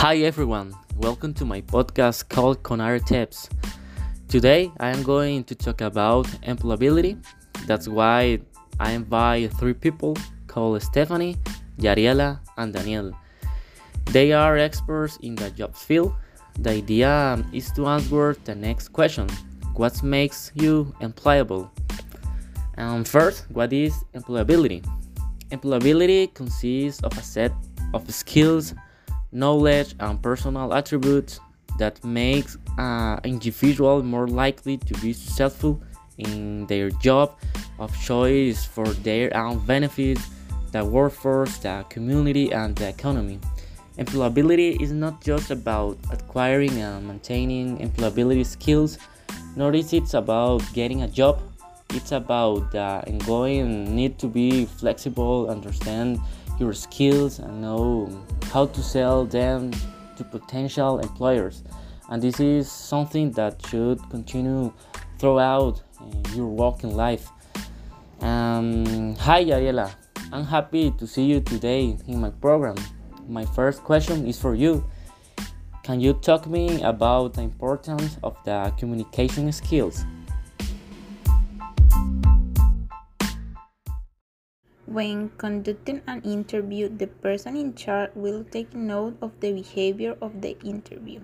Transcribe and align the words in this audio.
Hi 0.00 0.16
everyone, 0.16 0.72
welcome 0.96 1.34
to 1.34 1.44
my 1.44 1.60
podcast 1.60 2.30
called 2.30 2.62
Conare 2.62 3.04
Tips. 3.04 3.50
Today 4.28 4.72
I 4.80 4.88
am 4.88 5.02
going 5.02 5.44
to 5.44 5.54
talk 5.54 5.82
about 5.82 6.24
employability. 6.40 7.22
That's 7.66 7.86
why 7.86 8.40
I 8.80 8.92
invite 8.92 9.52
three 9.58 9.74
people 9.74 10.16
called 10.46 10.80
Stephanie, 10.82 11.36
Yariela, 11.78 12.40
and 12.56 12.72
Daniel. 12.72 13.12
They 14.06 14.32
are 14.32 14.56
experts 14.56 15.18
in 15.18 15.34
the 15.34 15.50
job 15.50 15.76
field. 15.76 16.14
The 16.58 16.70
idea 16.70 17.44
is 17.52 17.70
to 17.72 17.86
answer 17.86 18.34
the 18.46 18.54
next 18.54 18.94
question 18.94 19.28
What 19.76 20.02
makes 20.02 20.50
you 20.54 20.94
employable? 21.02 21.68
And 22.78 23.06
first, 23.06 23.50
what 23.50 23.70
is 23.74 24.02
employability? 24.14 24.82
Employability 25.50 26.32
consists 26.32 27.04
of 27.04 27.12
a 27.18 27.22
set 27.22 27.52
of 27.92 28.10
skills 28.10 28.72
knowledge 29.32 29.94
and 30.00 30.22
personal 30.22 30.74
attributes 30.74 31.40
that 31.78 32.02
makes 32.04 32.58
an 32.78 33.20
individual 33.24 34.02
more 34.02 34.28
likely 34.28 34.76
to 34.76 34.94
be 35.00 35.12
successful 35.12 35.80
in 36.18 36.66
their 36.66 36.90
job 36.90 37.38
of 37.78 37.90
choice 38.02 38.64
for 38.64 38.86
their 39.02 39.34
own 39.36 39.58
benefits, 39.66 40.22
the 40.72 40.84
workforce, 40.84 41.58
the 41.58 41.84
community, 41.88 42.52
and 42.52 42.76
the 42.76 42.88
economy. 42.88 43.40
Employability 43.98 44.80
is 44.80 44.92
not 44.92 45.22
just 45.22 45.50
about 45.50 45.98
acquiring 46.12 46.80
and 46.80 47.06
maintaining 47.06 47.78
employability 47.78 48.46
skills, 48.46 48.98
nor 49.56 49.74
is 49.74 49.92
it 49.92 50.14
about 50.14 50.62
getting 50.72 51.02
a 51.02 51.08
job. 51.08 51.40
It's 51.90 52.12
about 52.12 52.70
the 52.70 53.02
ongoing 53.08 53.96
need 53.96 54.18
to 54.20 54.26
be 54.28 54.66
flexible, 54.66 55.50
understand 55.50 56.20
your 56.60 56.74
skills 56.74 57.38
and 57.38 57.62
know 57.62 58.08
how 58.52 58.66
to 58.66 58.82
sell 58.82 59.24
them 59.24 59.72
to 60.16 60.24
potential 60.24 61.00
employers. 61.00 61.64
And 62.10 62.22
this 62.22 62.38
is 62.38 62.70
something 62.70 63.32
that 63.32 63.64
should 63.66 63.98
continue 64.10 64.72
throughout 65.18 65.82
uh, 66.00 66.34
your 66.34 66.46
working 66.46 66.94
life. 66.94 67.30
Um, 68.20 69.16
hi, 69.16 69.44
Yariela. 69.44 69.90
I'm 70.32 70.44
happy 70.44 70.90
to 70.92 71.06
see 71.06 71.24
you 71.24 71.40
today 71.40 71.96
in 72.06 72.20
my 72.20 72.30
program. 72.30 72.76
My 73.26 73.44
first 73.44 73.82
question 73.82 74.26
is 74.26 74.38
for 74.38 74.54
you. 74.54 74.84
Can 75.82 76.00
you 76.00 76.12
talk 76.12 76.46
me 76.46 76.82
about 76.82 77.34
the 77.34 77.42
importance 77.42 78.18
of 78.22 78.36
the 78.44 78.72
communication 78.78 79.50
skills? 79.50 80.04
When 84.90 85.30
conducting 85.38 86.02
an 86.08 86.20
interview, 86.22 86.88
the 86.88 87.06
person 87.06 87.56
in 87.56 87.76
charge 87.76 88.10
will 88.16 88.42
take 88.42 88.74
note 88.74 89.16
of 89.22 89.30
the 89.38 89.52
behavior 89.52 90.16
of 90.20 90.40
the 90.40 90.58
interview. 90.64 91.20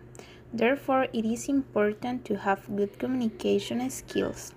Therefore, 0.52 1.08
it 1.12 1.24
is 1.24 1.48
important 1.48 2.24
to 2.26 2.36
have 2.36 2.76
good 2.76 2.96
communication 3.00 3.90
skills, 3.90 4.54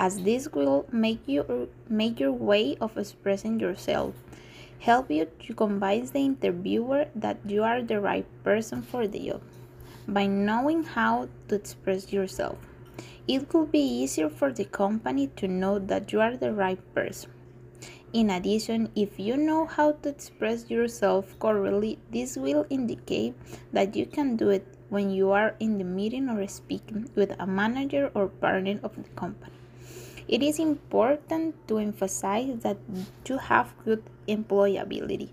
as 0.00 0.22
this 0.22 0.48
will 0.50 0.86
make 0.90 1.28
you 1.28 1.68
make 1.90 2.18
your 2.18 2.32
way 2.32 2.74
of 2.80 2.96
expressing 2.96 3.60
yourself, 3.60 4.14
help 4.78 5.10
you 5.10 5.28
to 5.44 5.52
convince 5.52 6.12
the 6.12 6.24
interviewer 6.24 7.04
that 7.14 7.36
you 7.44 7.62
are 7.62 7.82
the 7.82 8.00
right 8.00 8.26
person 8.44 8.80
for 8.80 9.06
the 9.06 9.28
job. 9.28 9.42
By 10.08 10.24
knowing 10.26 10.84
how 10.84 11.28
to 11.48 11.54
express 11.54 12.14
yourself, 12.14 12.56
it 13.26 13.52
will 13.52 13.66
be 13.66 13.84
easier 14.02 14.30
for 14.30 14.54
the 14.54 14.64
company 14.64 15.26
to 15.36 15.46
know 15.46 15.78
that 15.78 16.14
you 16.14 16.22
are 16.22 16.34
the 16.34 16.54
right 16.54 16.80
person. 16.94 17.30
In 18.14 18.30
addition, 18.30 18.90
if 18.96 19.20
you 19.20 19.36
know 19.36 19.66
how 19.66 19.92
to 19.92 20.08
express 20.08 20.70
yourself 20.70 21.38
correctly, 21.38 21.98
this 22.10 22.36
will 22.36 22.64
indicate 22.70 23.34
that 23.72 23.94
you 23.94 24.06
can 24.06 24.36
do 24.36 24.48
it 24.48 24.66
when 24.88 25.10
you 25.10 25.30
are 25.30 25.54
in 25.60 25.76
the 25.76 25.84
meeting 25.84 26.30
or 26.30 26.46
speaking 26.48 27.10
with 27.14 27.36
a 27.38 27.46
manager 27.46 28.10
or 28.14 28.28
partner 28.28 28.80
of 28.82 28.96
the 28.96 29.10
company. 29.10 29.52
It 30.26 30.42
is 30.42 30.58
important 30.58 31.68
to 31.68 31.78
emphasize 31.78 32.60
that 32.60 32.78
you 33.26 33.36
have 33.36 33.74
good 33.84 34.02
employability. 34.26 35.28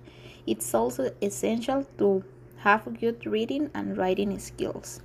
It's 0.45 0.73
also 0.73 1.11
essential 1.21 1.85
to 1.97 2.23
have 2.57 2.99
good 2.99 3.25
reading 3.25 3.71
and 3.73 3.97
writing 3.97 4.37
skills. 4.39 4.99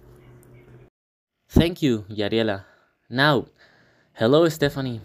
Thank 1.49 1.83
you, 1.83 2.05
Yariela. 2.11 2.65
Now, 3.09 3.47
hello, 4.15 4.49
Stephanie. 4.49 5.03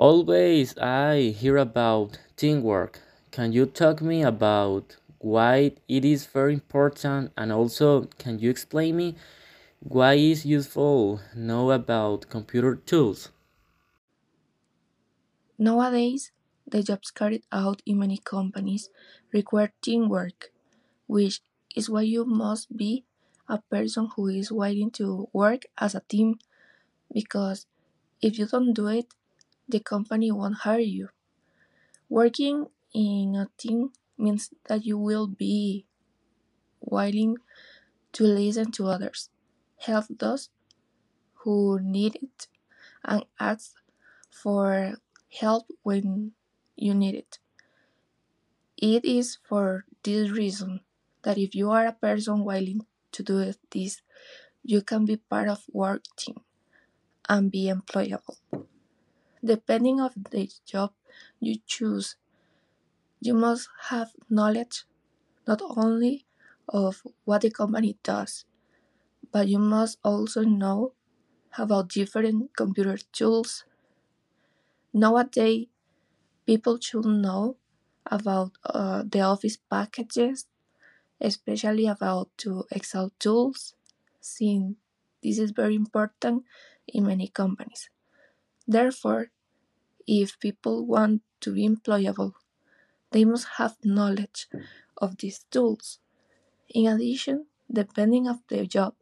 Always 0.00 0.78
I 0.78 1.28
hear 1.28 1.58
about 1.58 2.18
teamwork. 2.34 3.00
Can 3.30 3.52
you 3.52 3.66
talk 3.66 4.00
me 4.00 4.22
about 4.22 4.96
why 5.18 5.72
it 5.88 6.04
is 6.06 6.24
very 6.24 6.54
important 6.54 7.32
and 7.36 7.52
also 7.52 8.04
can 8.18 8.38
you 8.38 8.48
explain 8.48 8.96
me 8.96 9.16
why 9.80 10.14
is 10.14 10.46
useful 10.46 11.20
know 11.36 11.70
about 11.70 12.30
computer 12.30 12.76
tools? 12.76 13.28
Nowadays, 15.58 16.32
the 16.66 16.82
jobs 16.82 17.10
carried 17.10 17.44
out 17.52 17.82
in 17.84 17.98
many 17.98 18.16
companies 18.16 18.88
require 19.34 19.70
teamwork, 19.82 20.50
which 21.06 21.42
is 21.76 21.90
why 21.90 22.02
you 22.02 22.24
must 22.24 22.74
be 22.74 23.04
a 23.48 23.58
person 23.58 24.08
who 24.16 24.28
is 24.28 24.50
willing 24.50 24.90
to 24.92 25.28
work 25.34 25.64
as 25.76 25.94
a 25.94 26.00
team 26.08 26.38
because 27.12 27.66
if 28.22 28.38
you 28.38 28.46
don't 28.46 28.72
do 28.72 28.86
it, 28.86 29.12
the 29.70 29.80
company 29.80 30.32
won't 30.32 30.58
hire 30.66 30.80
you. 30.80 31.10
Working 32.10 32.68
in 32.92 33.34
a 33.36 33.48
team 33.56 33.92
means 34.18 34.50
that 34.66 34.84
you 34.84 34.98
will 34.98 35.26
be 35.26 35.86
willing 36.80 37.38
to 38.12 38.24
listen 38.24 38.72
to 38.72 38.86
others, 38.88 39.30
help 39.78 40.06
those 40.08 40.50
who 41.44 41.80
need 41.80 42.16
it, 42.16 42.48
and 43.04 43.26
ask 43.40 43.74
for 44.30 44.94
help 45.30 45.66
when 45.82 46.32
you 46.76 46.94
need 46.94 47.14
it. 47.16 47.38
It 48.82 49.04
is 49.04 49.38
for 49.48 49.84
this 50.02 50.30
reason 50.30 50.80
that 51.22 51.38
if 51.38 51.54
you 51.54 51.70
are 51.70 51.86
a 51.86 51.92
person 51.92 52.44
willing 52.44 52.84
to 53.12 53.22
do 53.22 53.52
this, 53.70 54.02
you 54.62 54.82
can 54.82 55.04
be 55.04 55.16
part 55.18 55.48
of 55.48 55.64
work 55.72 56.04
team 56.16 56.40
and 57.28 57.50
be 57.50 57.66
employable. 57.72 58.38
Depending 59.44 60.00
on 60.00 60.12
the 60.30 60.50
job 60.64 60.94
you 61.40 61.56
choose, 61.66 62.16
you 63.20 63.32
must 63.34 63.68
have 63.88 64.10
knowledge 64.28 64.84
not 65.46 65.62
only 65.76 66.26
of 66.68 67.02
what 67.24 67.42
the 67.42 67.50
company 67.50 67.98
does, 68.02 68.44
but 69.32 69.48
you 69.48 69.58
must 69.58 69.98
also 70.04 70.42
know 70.44 70.94
about 71.58 71.88
different 71.90 72.56
computer 72.56 72.98
tools. 73.12 73.64
Nowadays, 74.92 75.66
people 76.46 76.80
should 76.80 77.06
know 77.06 77.56
about 78.06 78.58
uh, 78.64 79.04
the 79.06 79.20
office 79.20 79.56
packages, 79.56 80.48
especially 81.20 81.86
about 81.86 82.30
the 82.38 82.64
Excel 82.72 83.12
tools, 83.18 83.74
since 84.20 84.76
this 85.22 85.38
is 85.38 85.52
very 85.52 85.76
important 85.76 86.44
in 86.88 87.06
many 87.06 87.28
companies. 87.28 87.90
Therefore, 88.70 89.32
if 90.06 90.38
people 90.40 90.86
want 90.86 91.22
to 91.42 91.54
be 91.54 91.68
employable, 91.68 92.34
they 93.12 93.24
must 93.24 93.46
have 93.58 93.78
knowledge 93.84 94.48
of 94.98 95.18
these 95.18 95.40
tools. 95.52 96.00
In 96.68 96.86
addition, 96.88 97.46
depending 97.72 98.28
of 98.28 98.38
the 98.48 98.66
job, 98.66 98.94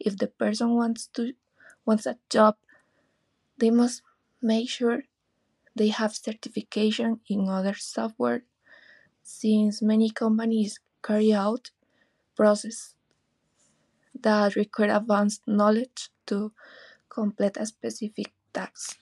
if 0.00 0.18
the 0.18 0.28
person 0.28 0.74
wants 0.76 1.08
to 1.14 1.34
wants 1.86 2.06
a 2.06 2.18
job, 2.30 2.56
they 3.58 3.70
must 3.70 4.00
make 4.40 4.66
sure 4.70 5.02
they 5.76 5.88
have 5.88 6.14
certification 6.16 7.20
in 7.28 7.48
other 7.48 7.74
software 7.74 8.44
since 9.22 9.82
many 9.82 10.10
companies 10.10 10.80
carry 11.02 11.32
out 11.32 11.70
process 12.36 12.94
that 14.20 14.56
require 14.56 14.96
advanced 14.96 15.42
knowledge 15.46 16.10
to 16.26 16.52
complete 17.08 17.56
a 17.58 17.66
specific 17.66 18.32
task. 18.56 18.98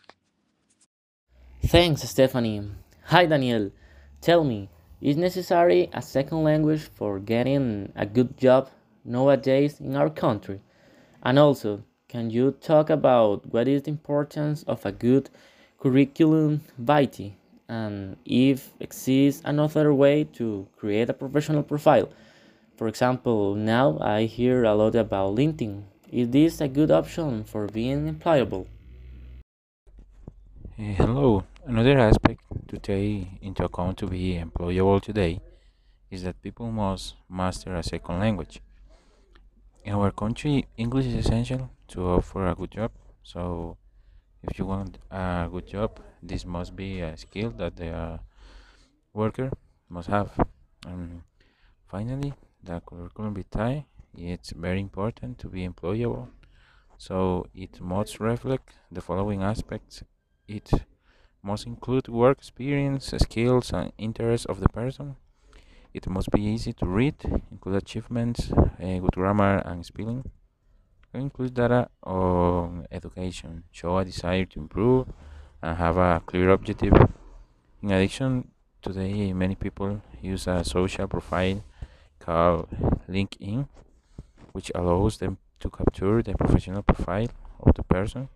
Thanks, 1.66 2.02
Stephanie. 2.02 2.62
Hi, 3.04 3.26
Daniel. 3.26 3.70
Tell 4.20 4.42
me, 4.42 4.68
is 5.00 5.16
necessary 5.16 5.88
a 5.92 6.02
second 6.02 6.42
language 6.42 6.82
for 6.96 7.20
getting 7.20 7.92
a 7.94 8.04
good 8.04 8.36
job 8.36 8.68
nowadays 9.04 9.80
in 9.80 9.94
our 9.94 10.10
country? 10.10 10.60
And 11.22 11.38
also, 11.38 11.84
can 12.08 12.30
you 12.30 12.50
talk 12.50 12.90
about 12.90 13.46
what 13.52 13.68
is 13.68 13.82
the 13.82 13.90
importance 13.90 14.64
of 14.64 14.84
a 14.84 14.92
good 14.92 15.30
curriculum 15.78 16.62
vitae 16.76 17.36
and 17.68 18.16
if 18.24 18.74
exists 18.80 19.40
another 19.44 19.94
way 19.94 20.24
to 20.38 20.66
create 20.76 21.10
a 21.10 21.14
professional 21.14 21.62
profile? 21.62 22.08
For 22.76 22.88
example, 22.88 23.54
now 23.54 23.98
I 24.00 24.24
hear 24.24 24.64
a 24.64 24.74
lot 24.74 24.96
about 24.96 25.36
LinkedIn. 25.36 25.84
Is 26.10 26.30
this 26.30 26.60
a 26.60 26.66
good 26.68 26.90
option 26.90 27.44
for 27.44 27.68
being 27.68 28.12
employable? 28.12 28.66
Uh, 30.76 30.82
hello. 30.98 31.44
Another 31.66 32.00
aspect 32.00 32.40
to 32.66 32.78
take 32.78 33.28
into 33.40 33.64
account 33.64 33.96
to 33.98 34.08
be 34.08 34.42
employable 34.42 35.00
today 35.00 35.40
is 36.10 36.24
that 36.24 36.42
people 36.42 36.68
must 36.72 37.14
master 37.30 37.76
a 37.76 37.82
second 37.84 38.18
language. 38.18 38.60
In 39.84 39.94
our 39.94 40.10
country, 40.10 40.66
English 40.76 41.06
is 41.06 41.14
essential 41.14 41.70
to 41.86 42.08
offer 42.08 42.48
a 42.48 42.56
good 42.56 42.72
job. 42.72 42.90
So, 43.22 43.76
if 44.42 44.58
you 44.58 44.66
want 44.66 44.98
a 45.12 45.48
good 45.48 45.68
job, 45.68 46.00
this 46.20 46.44
must 46.44 46.74
be 46.74 47.02
a 47.02 47.16
skill 47.16 47.50
that 47.50 47.76
the 47.76 47.90
uh, 47.90 48.18
worker 49.12 49.52
must 49.88 50.08
have. 50.08 50.32
And 50.88 51.22
finally, 51.86 52.34
the 52.64 52.80
curriculum 52.80 53.34
vitae 53.34 53.84
it's 54.16 54.50
very 54.50 54.80
important 54.80 55.38
to 55.38 55.48
be 55.48 55.68
employable. 55.68 56.30
So 56.98 57.46
it 57.54 57.80
must 57.80 58.18
reflect 58.18 58.74
the 58.90 59.00
following 59.00 59.42
aspects. 59.44 60.02
It 60.46 60.70
must 61.42 61.66
include 61.66 62.08
work 62.08 62.38
experience, 62.38 63.14
skills, 63.18 63.72
and 63.72 63.92
interests 63.96 64.44
of 64.44 64.60
the 64.60 64.68
person. 64.68 65.16
It 65.94 66.06
must 66.06 66.30
be 66.30 66.42
easy 66.42 66.74
to 66.74 66.86
read, 66.86 67.14
include 67.50 67.76
achievements, 67.76 68.52
uh, 68.52 68.98
good 68.98 69.12
grammar 69.12 69.62
and 69.64 69.86
spelling. 69.86 70.30
Include 71.14 71.54
data 71.54 71.88
on 72.02 72.86
education, 72.90 73.64
show 73.70 73.96
a 73.96 74.04
desire 74.04 74.44
to 74.44 74.58
improve, 74.58 75.08
and 75.62 75.78
have 75.78 75.96
a 75.96 76.20
clear 76.26 76.50
objective. 76.50 76.92
In 77.82 77.92
addition, 77.92 78.48
today 78.82 79.32
many 79.32 79.54
people 79.54 80.02
use 80.20 80.46
a 80.46 80.62
social 80.62 81.06
profile 81.08 81.62
called 82.18 82.68
LinkedIn, 83.08 83.66
which 84.52 84.70
allows 84.74 85.18
them 85.18 85.38
to 85.60 85.70
capture 85.70 86.22
the 86.22 86.34
professional 86.34 86.82
profile 86.82 87.28
of 87.60 87.74
the 87.74 87.84
person 87.84 88.28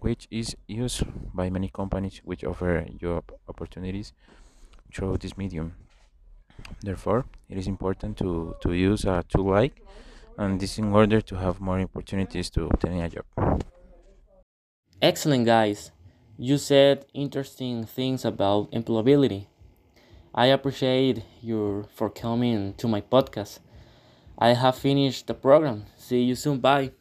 which 0.00 0.28
is 0.30 0.56
used 0.66 1.02
by 1.34 1.50
many 1.50 1.68
companies 1.68 2.20
which 2.24 2.44
offer 2.44 2.86
job 3.00 3.24
opportunities 3.48 4.12
through 4.94 5.16
this 5.18 5.36
medium. 5.36 5.74
Therefore, 6.82 7.24
it 7.48 7.58
is 7.58 7.66
important 7.66 8.16
to, 8.18 8.54
to 8.60 8.72
use 8.72 9.04
a 9.04 9.24
tool 9.28 9.50
like 9.50 9.82
and 10.38 10.60
this 10.60 10.78
in 10.78 10.92
order 10.92 11.20
to 11.20 11.36
have 11.36 11.60
more 11.60 11.80
opportunities 11.80 12.50
to 12.50 12.66
obtain 12.66 13.00
a 13.00 13.08
job. 13.08 13.24
Excellent, 15.02 15.46
guys. 15.46 15.90
You 16.38 16.56
said 16.56 17.06
interesting 17.12 17.84
things 17.84 18.24
about 18.24 18.70
employability. 18.72 19.46
I 20.34 20.46
appreciate 20.46 21.22
you 21.42 21.86
for 21.94 22.08
coming 22.08 22.74
to 22.74 22.88
my 22.88 23.00
podcast. 23.00 23.58
I 24.38 24.54
have 24.54 24.78
finished 24.78 25.26
the 25.26 25.34
program. 25.34 25.84
See 25.96 26.22
you 26.22 26.34
soon. 26.34 26.58
Bye. 26.60 26.92